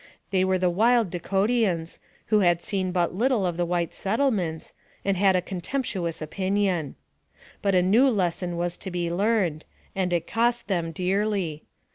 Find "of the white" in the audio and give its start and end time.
3.45-3.93